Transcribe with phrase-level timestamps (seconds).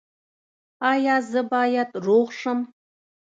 [0.91, 2.59] ایا زه باید روغ شم؟